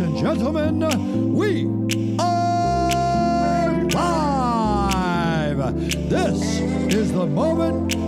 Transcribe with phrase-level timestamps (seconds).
[0.00, 1.66] Ladies and gentlemen, we
[2.18, 5.58] are live.
[6.08, 6.60] This
[6.94, 7.99] is the moment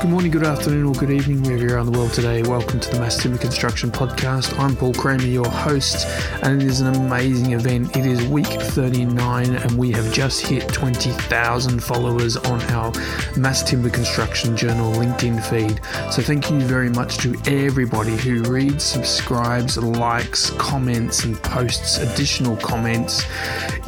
[0.00, 2.42] Good morning, good afternoon, or good evening, wherever you're around the world today.
[2.42, 4.58] Welcome to the Mass Timber Construction Podcast.
[4.58, 6.06] I'm Paul Kramer, your host,
[6.42, 7.94] and it is an amazing event.
[7.94, 12.90] It is week 39, and we have just hit 20,000 followers on our
[13.36, 15.82] Mass Timber Construction Journal LinkedIn feed.
[16.10, 22.56] So, thank you very much to everybody who reads, subscribes, likes, comments, and posts additional
[22.56, 23.26] comments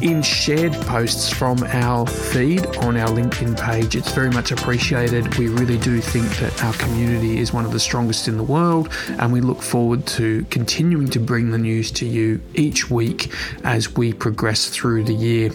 [0.03, 3.95] in shared posts from our feed on our LinkedIn page.
[3.95, 5.39] It's very much appreciated.
[5.39, 8.89] We really do think that our community is one of the strongest in the world,
[9.19, 13.31] and we look forward to continuing to bring the news to you each week
[13.63, 15.51] as we progress through the year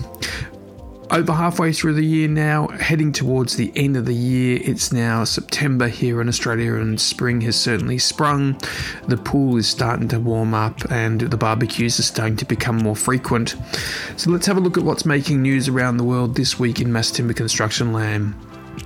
[1.10, 4.60] over halfway through the year now, heading towards the end of the year.
[4.62, 8.60] It's now September here in Australia, and spring has certainly sprung.
[9.06, 12.96] The pool is starting to warm up, and the barbecues are starting to become more
[12.96, 13.56] frequent.
[14.16, 16.92] So, let's have a look at what's making news around the world this week in
[16.92, 18.34] mass timber construction land.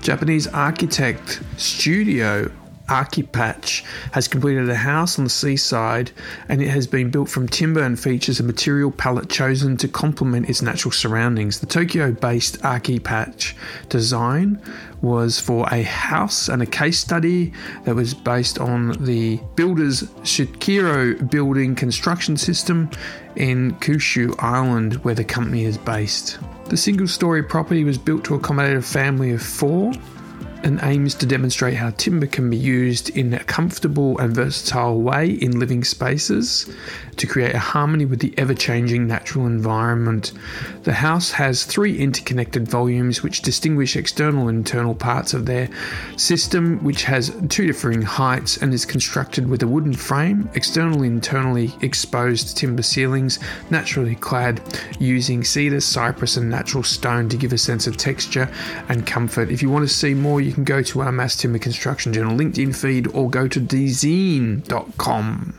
[0.00, 2.50] Japanese architect Studio
[2.92, 6.10] Archipatch has completed a house on the seaside
[6.48, 10.48] and it has been built from timber and features a material palette chosen to complement
[10.48, 11.60] its natural surroundings.
[11.60, 13.54] The Tokyo based Archipatch
[13.88, 14.60] design
[15.00, 17.52] was for a house and a case study
[17.84, 22.90] that was based on the builder's Shikiro building construction system
[23.36, 26.38] in Kyushu Island, where the company is based.
[26.72, 29.92] The single story property was built to accommodate a family of four
[30.62, 35.30] and aims to demonstrate how timber can be used in a comfortable and versatile way
[35.30, 36.70] in living spaces
[37.16, 40.32] to create a harmony with the ever changing natural environment.
[40.84, 45.68] The house has three interconnected volumes which distinguish external and internal parts of their
[46.16, 51.16] system, which has two differing heights and is constructed with a wooden frame, externally and
[51.16, 53.38] internally exposed timber ceilings,
[53.70, 54.60] naturally clad
[54.98, 58.48] using cedar, cypress, and natural stone to give a sense of texture
[58.88, 59.50] and comfort.
[59.50, 62.36] If you want to see more, you can go to our Mass Timber Construction Journal
[62.36, 65.54] LinkedIn feed or go to dezeen.com.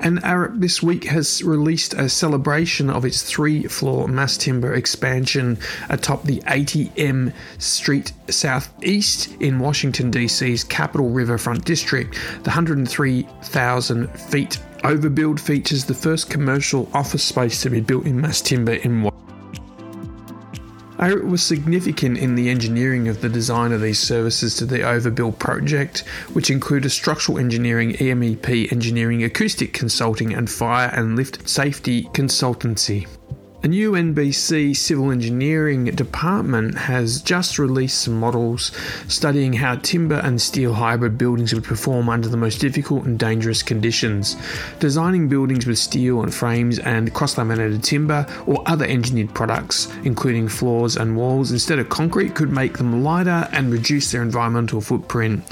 [0.00, 5.58] And Arup this week has released a celebration of its three floor mass timber expansion
[5.88, 12.14] atop the 80M Street Southeast in Washington, D.C.'s Capitol Riverfront District.
[12.42, 18.42] The 103,000 feet overbuild features the first commercial office space to be built in mass
[18.42, 19.23] timber in Washington.
[20.98, 25.38] Arup was significant in the engineering of the design of these services to the Overbuild
[25.38, 26.00] project,
[26.32, 33.08] which included structural engineering, MEP engineering, acoustic consulting, and fire and lift safety consultancy.
[33.64, 38.70] A new UBC civil engineering department has just released some models
[39.08, 43.62] studying how timber and steel hybrid buildings would perform under the most difficult and dangerous
[43.62, 44.36] conditions.
[44.80, 50.46] Designing buildings with steel and frames and cross laminated timber or other engineered products, including
[50.46, 55.42] floors and walls, instead of concrete, could make them lighter and reduce their environmental footprint.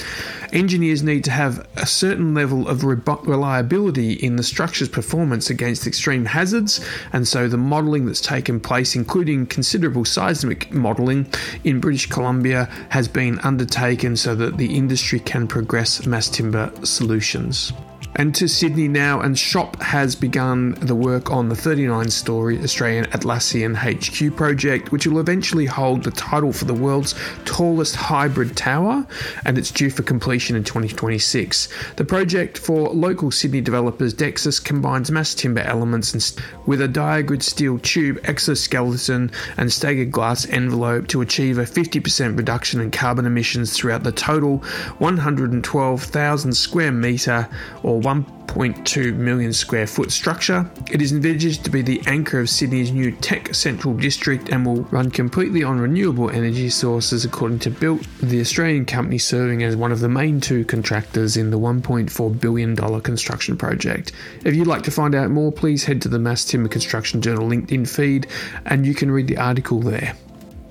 [0.52, 6.26] Engineers need to have a certain level of reliability in the structure's performance against extreme
[6.26, 11.26] hazards, and so the modelling that's taken place, including considerable seismic modelling
[11.64, 17.72] in British Columbia, has been undertaken so that the industry can progress mass timber solutions.
[18.14, 23.06] And to Sydney now, and SHOP has begun the work on the 39 story Australian
[23.06, 27.14] Atlassian HQ project, which will eventually hold the title for the world's
[27.46, 29.06] tallest hybrid tower,
[29.46, 31.68] and it's due for completion in 2026.
[31.96, 37.78] The project for local Sydney developers Dexus combines mass timber elements with a diagrid steel
[37.78, 44.02] tube exoskeleton and staggered glass envelope to achieve a 50% reduction in carbon emissions throughout
[44.02, 44.58] the total
[44.98, 47.48] 112,000 square metre
[47.82, 50.70] or 1.2 million square foot structure.
[50.90, 54.82] It is envisaged to be the anchor of Sydney's new tech central district and will
[54.84, 59.92] run completely on renewable energy sources, according to Built, the Australian company serving as one
[59.92, 64.12] of the main two contractors in the $1.4 billion construction project.
[64.44, 67.48] If you'd like to find out more, please head to the Mass Timber Construction Journal
[67.48, 68.26] LinkedIn feed
[68.66, 70.16] and you can read the article there.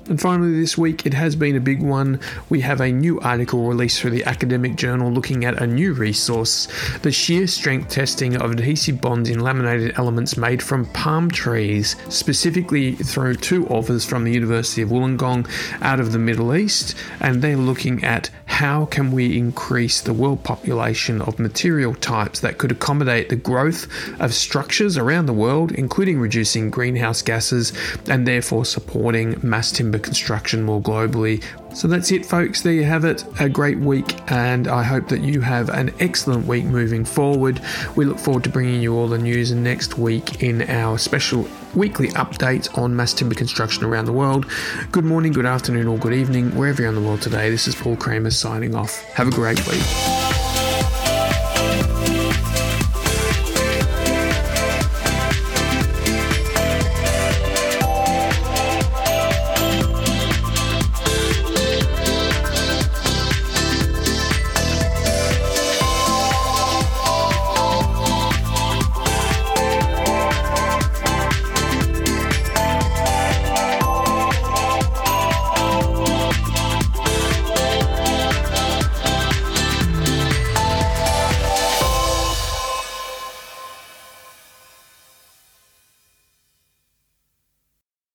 [0.08, 2.18] And finally, this week it has been a big one.
[2.48, 6.66] We have a new article released through the academic journal looking at a new resource
[7.02, 12.96] the shear strength testing of adhesive bonds in laminated elements made from palm trees, specifically
[12.96, 15.48] through two authors from the University of Wollongong
[15.80, 16.96] out of the Middle East.
[17.20, 22.58] And they're looking at how can we increase the world population of material types that
[22.58, 23.88] could accommodate the growth
[24.20, 27.72] of structures around the world, including reducing greenhouse gases
[28.08, 31.42] and therefore supporting mass timber construction more globally.
[31.74, 32.62] So that's it, folks.
[32.62, 33.24] There you have it.
[33.40, 37.60] A great week, and I hope that you have an excellent week moving forward.
[37.96, 42.08] We look forward to bringing you all the news next week in our special weekly
[42.08, 44.46] update on mass timber construction around the world.
[44.90, 47.48] Good morning, good afternoon, or good evening, wherever you're in the world today.
[47.48, 49.02] This is Paul Kramer signing off.
[49.14, 50.21] Have a great week.